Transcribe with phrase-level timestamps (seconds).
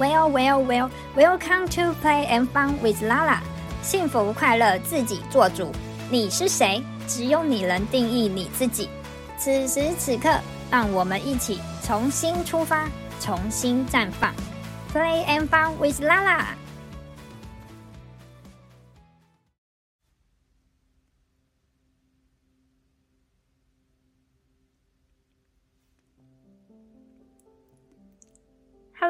[0.00, 3.40] Well, well, well, welcome to play and fun with Lala。
[3.82, 5.70] 幸福快乐自己做主。
[6.10, 6.82] 你是谁？
[7.06, 8.88] 只有你能定义你自己。
[9.36, 10.30] 此时此刻，
[10.70, 12.88] 让我们一起重新出发，
[13.20, 14.32] 重新绽放。
[14.94, 16.44] Play and fun with Lala。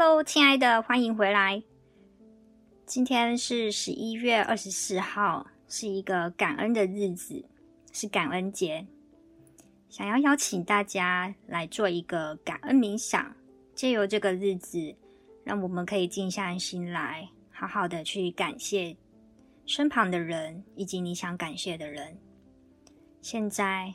[0.03, 1.63] Hello，亲爱的，欢迎回来。
[2.87, 7.45] 今天是十一月二十四号，是一个感恩的日子，
[7.93, 8.87] 是感恩节。
[9.91, 13.37] 想要邀请大家来做一个感恩冥想，
[13.75, 14.97] 借由这个日子，
[15.45, 18.97] 让我们可以静下心来，好好的去感谢
[19.67, 22.17] 身旁的人，以及你想感谢的人。
[23.21, 23.93] 现在，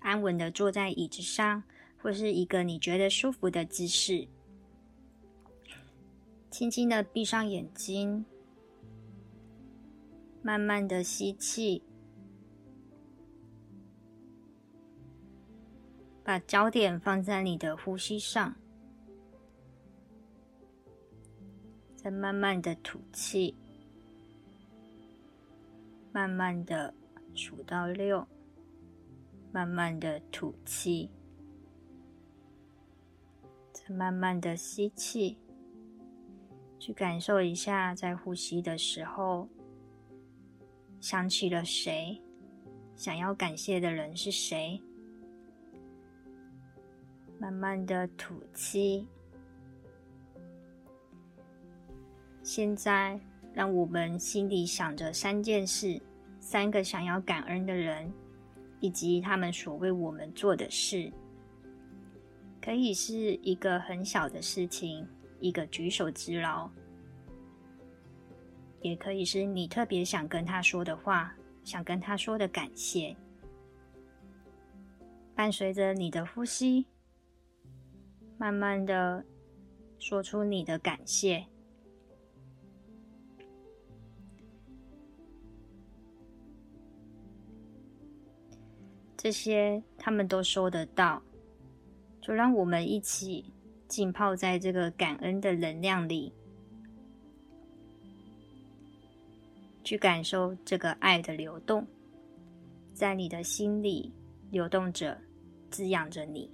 [0.00, 1.62] 安稳的坐在椅子上，
[1.98, 4.26] 或是一个你觉得舒服的姿势。
[6.52, 8.26] 轻轻的闭上眼睛，
[10.42, 11.82] 慢慢的吸气，
[16.22, 18.54] 把焦点放在你的呼吸上，
[21.96, 23.56] 再慢慢的吐气，
[26.12, 26.92] 慢慢的
[27.34, 28.28] 数到六，
[29.50, 31.08] 慢慢的吐气，
[33.72, 35.38] 再慢慢的吸气。
[36.82, 39.48] 去感受一下，在呼吸的时候，
[41.00, 42.20] 想起了谁？
[42.96, 44.82] 想要感谢的人是谁？
[47.38, 49.06] 慢慢的吐气。
[52.42, 53.16] 现在，
[53.54, 56.02] 让我们心里想着三件事：
[56.40, 58.12] 三个想要感恩的人，
[58.80, 61.12] 以及他们所为我们做的事。
[62.60, 65.06] 可以是一个很小的事情。
[65.42, 66.70] 一个举手之劳，
[68.80, 73.14] 也可以是你特别想跟他说的话，想跟他说的感谢。
[75.34, 76.86] 伴随着你的呼吸，
[78.38, 79.24] 慢慢的
[79.98, 81.44] 说出你的感谢。
[89.16, 91.20] 这些他们都收得到，
[92.20, 93.52] 就让我们一起。
[93.92, 96.32] 浸泡在这个感恩的能量里，
[99.84, 101.86] 去感受这个爱的流动，
[102.94, 104.10] 在你的心里
[104.50, 105.20] 流动着，
[105.70, 106.50] 滋养着你。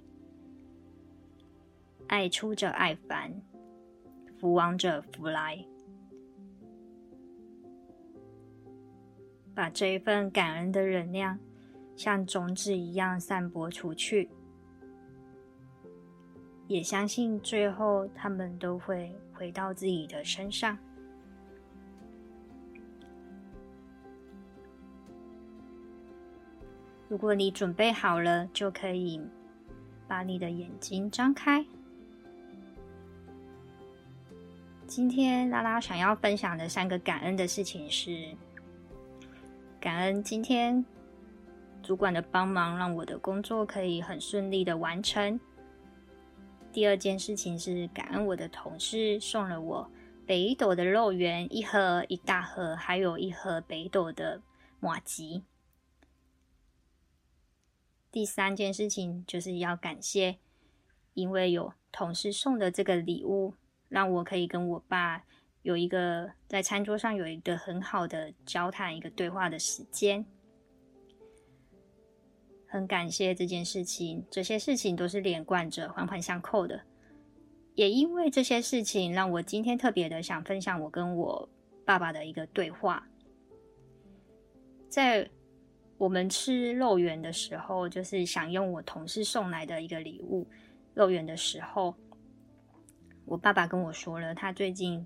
[2.07, 3.31] 爱出者爱返，
[4.37, 5.65] 福往者福来，
[9.55, 11.39] 把这一份感恩的能量，
[11.95, 14.29] 像种子一样散播出去。
[16.69, 20.77] 也相信最后他们都会回到自己的身上。
[27.07, 29.19] 如果你准备好了，就可以
[30.07, 31.65] 把你的眼睛张开。
[34.85, 38.27] 今天拉拉想要分享的三个感恩的事情是：
[39.79, 40.85] 感恩今天
[41.81, 45.39] 主管的帮忙，让我的工作可以很顺利的完成。
[46.71, 49.91] 第二件事情是感恩我的同事送了我
[50.25, 54.41] 北斗的肉圆一盒一大盒，还有一盒北斗的
[54.79, 55.43] 马吉。
[58.11, 60.37] 第三件事情就是要感谢，
[61.15, 63.55] 因为有同事送的这个礼物，
[63.87, 65.23] 让我可以跟我爸
[65.63, 70.25] 有一个在餐桌上有一个很好的交谈、一个对话的时间。
[72.71, 76.79] 很感谢这件事情，这些事情都是连贯着、环环相扣的。
[77.73, 81.49] 也因为这些事情，让我今天特别的想分享我跟我
[81.83, 83.07] 爸爸的一个对话。
[84.87, 85.27] 在
[85.97, 90.47] 我们吃肉圆的时候，就是享用我同事送来的一个礼物——
[90.93, 91.95] 肉圆的时候，
[93.25, 95.03] 我爸爸跟我说了，他最近，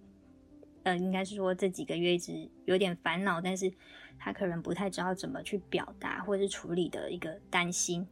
[0.83, 3.71] 呃，应该是说这几个月一直有点烦恼，但是。
[4.17, 8.07] 他可能不太知道怎么去表达或是处理的一个担心。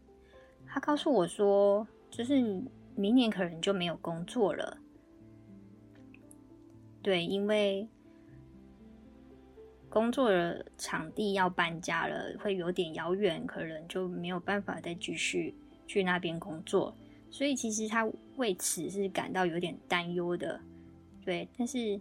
[0.67, 2.41] 他告诉我说，就是
[2.95, 4.77] 明年可能就没有工作了。
[7.01, 7.87] 对，因为
[9.89, 15.55] 工作的场地要搬家了，会有点遥远，可能就没有办法再继续
[15.87, 16.95] 去那边工作。
[17.29, 18.05] 所以其实他
[18.35, 20.59] 为此是感到有点担忧的。
[21.23, 21.99] 对，但是。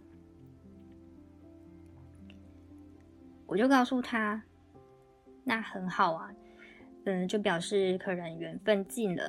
[3.51, 4.41] 我就告诉他，
[5.43, 6.31] 那很好啊，
[7.03, 9.23] 嗯，就表示可能缘分尽了，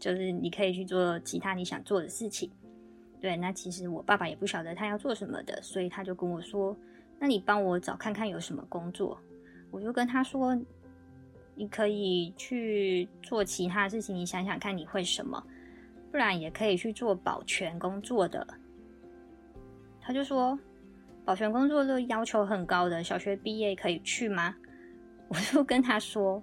[0.00, 2.50] 就是你可以去做其他你想做的事情。
[3.20, 6.76] 对，那其实我爸爸也不晓得他要做什么的，所以他就跟我说
[7.20, 9.16] ：“那你帮我找看看有什么工作。”
[9.70, 10.58] 我就跟他说
[11.54, 15.40] ：“你可以去做其他事情，你想想看你会什么，
[16.10, 18.44] 不然也可以去做保全工作的。”
[20.02, 20.58] 他就说
[21.24, 24.54] ：“保全工作都要求很高的，小学毕业可以去吗？”
[25.28, 26.42] 我就跟他说：“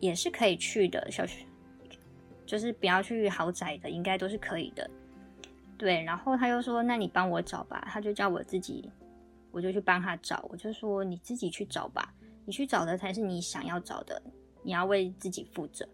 [0.00, 1.46] 也是可以去的，小学
[2.44, 4.88] 就是不要去豪宅的，应该都是可以的。”
[5.78, 8.90] 对，然后他又说：“那你帮我找吧。”他就叫我自己。
[9.52, 12.14] 我就去帮他找，我就说，你自己去找吧，
[12.44, 14.22] 你去找的才是你想要找的，
[14.62, 15.88] 你要为自己负责。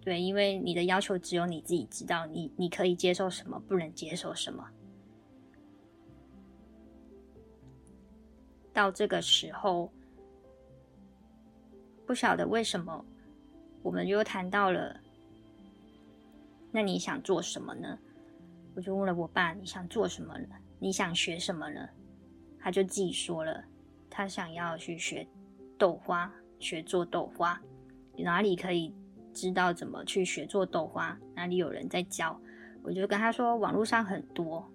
[0.00, 4.66] 对，因为你的要求只有你自己知道，你你可以接受什么，不能接受什么。
[8.72, 9.90] 到这个时候，
[12.06, 13.04] 不晓得为什么，
[13.82, 14.98] 我们又谈到了，
[16.70, 17.98] 那你想做什么呢？
[18.74, 20.46] 我就问了我爸，你想做什么呢？
[20.78, 21.88] 你想学什么呢？
[22.58, 23.62] 他就自己说了，
[24.08, 25.26] 他想要去学
[25.78, 27.60] 豆花，学做豆花。
[28.16, 28.94] 哪里可以
[29.34, 31.18] 知道怎么去学做豆花？
[31.34, 32.40] 哪里有人在教？
[32.82, 34.66] 我就跟他说，网络上很多，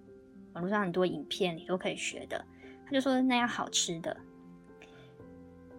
[0.52, 2.44] 网络上很多影片你都可以学的。
[2.88, 4.16] 他就说那样好吃的。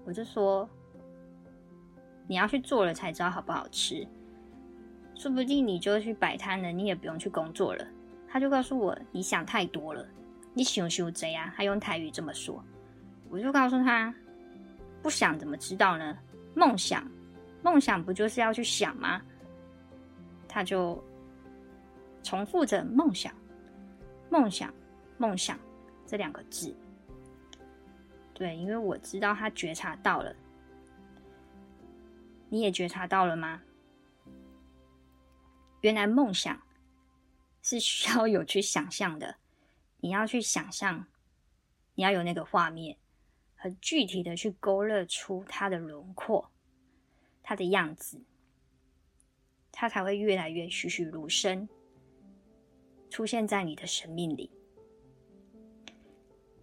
[0.05, 0.69] 我就说
[2.27, 4.07] 你要去做了才知道好不好吃，
[5.15, 7.83] 说不定你就去摆摊了，你也不用去工作了。
[8.27, 10.07] 他就告诉我，你想太多了。
[10.53, 12.63] 你想想这样，他用台语这么说，
[13.29, 14.13] 我就告诉他，
[15.01, 16.15] 不想怎么知道呢？
[16.53, 17.09] 梦想，
[17.63, 19.19] 梦想不就是要去想吗？
[20.47, 21.03] 他就
[22.23, 23.33] 重复着梦想，
[24.29, 24.71] 梦想，
[25.17, 25.57] 梦想
[26.05, 26.75] 这两个字。
[28.39, 30.33] 对，因为我知道他觉察到了，
[32.47, 33.61] 你也觉察到了吗？
[35.81, 36.61] 原来梦想
[37.61, 39.35] 是需要有去想象的。
[39.99, 41.05] 你要去想象，
[41.95, 42.97] 你要有那个画面，
[43.57, 46.49] 很具体的去勾勒出它的轮廓，
[47.43, 48.21] 它的样子，
[49.69, 51.67] 它才会越来越栩栩如生，
[53.09, 54.49] 出现在你的生命里。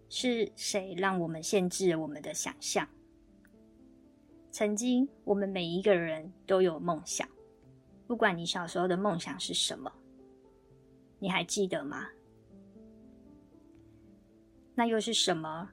[0.09, 2.89] 是谁让我们限制了我们的想象？
[4.51, 7.29] 曾经，我们每一个人都有梦想，
[8.07, 9.93] 不管你小时候的梦想是什么，
[11.19, 12.09] 你还记得吗？
[14.75, 15.71] 那又是什么？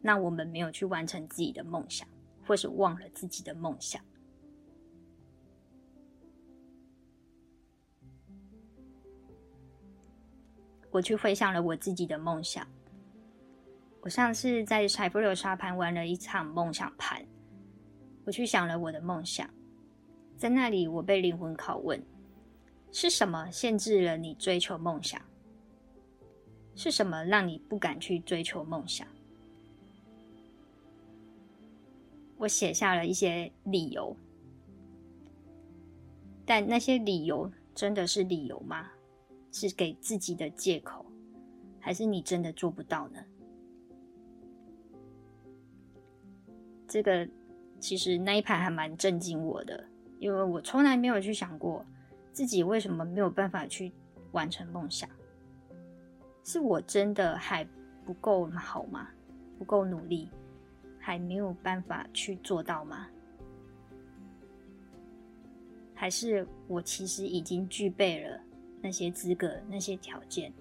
[0.00, 2.08] 让我们没有去完成自己的梦想，
[2.44, 4.04] 或是忘了自己的梦想？
[10.90, 12.66] 我去回想了我自己的梦想。
[14.02, 17.24] 我上次在财富流沙盘玩了一场梦想盘，
[18.24, 19.48] 我去想了我的梦想，
[20.36, 22.04] 在那里我被灵魂拷问：
[22.90, 25.22] 是什么限制了你追求梦想？
[26.74, 29.06] 是什么让你不敢去追求梦想？
[32.38, 34.16] 我写下了一些理由，
[36.44, 38.90] 但那些理由真的是理由吗？
[39.52, 41.06] 是给自己的借口，
[41.78, 43.22] 还是你真的做不到呢？
[46.92, 47.26] 这个
[47.80, 49.82] 其实那一盘还蛮震惊我的，
[50.18, 51.82] 因为我从来没有去想过
[52.34, 53.90] 自己为什么没有办法去
[54.32, 55.08] 完成梦想。
[56.44, 57.66] 是我真的还
[58.04, 59.08] 不够好吗？
[59.58, 60.28] 不够努力，
[60.98, 63.08] 还没有办法去做到吗？
[65.94, 68.38] 还是我其实已经具备了
[68.82, 70.52] 那些资格、那些条件，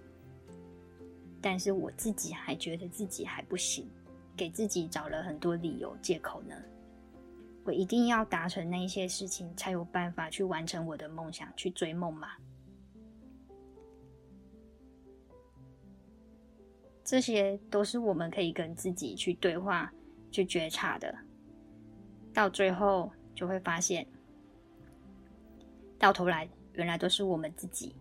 [1.41, 3.85] 但是我自己还觉得自己还不行，
[4.35, 6.55] 给自己找了很多理由、借口呢？
[7.63, 12.29] 我一定要达成那些事情，才有办法去完成我的梦想，去追梦吗？
[17.03, 19.93] 这些都是我们可以跟自己去对话、
[20.31, 21.13] 去觉察的。
[22.33, 24.07] 到最后就会发现，
[25.99, 27.93] 到头来原来都是我们自己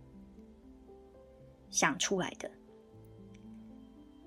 [1.70, 2.50] 想出来的。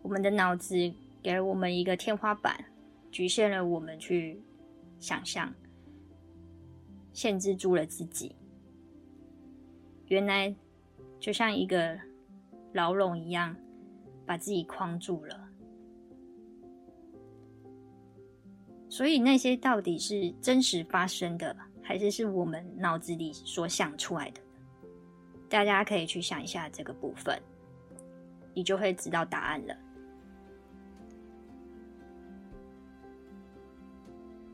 [0.02, 0.76] 我们的脑子
[1.24, 2.65] 给了我们一个天花板，
[3.10, 4.39] 局限了我们去
[5.00, 5.51] 想象，
[7.13, 8.36] 限制住了自己。
[10.08, 10.53] 原来
[11.20, 11.98] 就像一个
[12.74, 13.56] 牢笼一样。
[14.25, 15.50] 把自己框住了，
[18.88, 24.39] 所以那些到底是真实发生的，还是是我们脑子里所想出来的？
[25.50, 27.38] 大家可以去想一下这个部分，
[28.53, 29.75] 你就会知道答案了。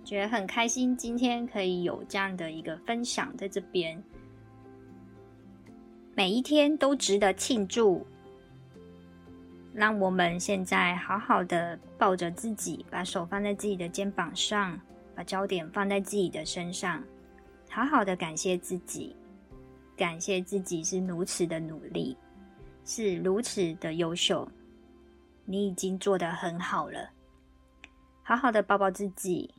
[0.10, 4.04] 觉得很开心，今天可以有这样的一个分享在这边。
[6.16, 8.04] 每一天都值得庆祝。
[9.72, 14.82] 让我们现在好好的抱着自己，把手放在自己的肩膀上，
[15.14, 17.04] 把焦点放在自己的身上，
[17.70, 19.16] 好好的感谢自己，
[19.96, 22.18] 感谢自己是如此的努力，
[22.84, 24.50] 是如此的优秀，
[25.46, 27.12] 你已经做得很好了。
[28.24, 29.54] 好好的抱抱自己，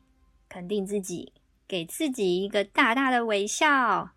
[0.50, 1.32] 肯定自己，
[1.66, 4.10] 给自己一个大大的微笑。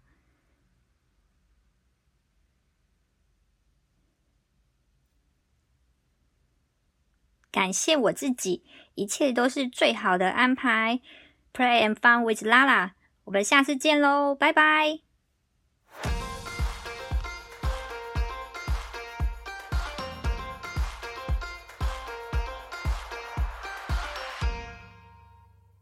[7.52, 8.64] 感谢我自己，
[8.96, 11.00] 一切都是最好的安排。
[11.54, 12.94] Pray and fun with Lala，
[13.26, 15.13] 我们下次见喽，拜拜。